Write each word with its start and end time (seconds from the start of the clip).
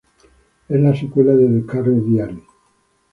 Es 0.67 0.81
la 0.81 0.95
secuela 0.95 1.35
de 1.35 1.47
"The 1.61 1.65
Carrie 1.67 2.01
Diaries". 2.01 2.43